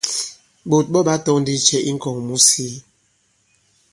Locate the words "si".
2.47-2.67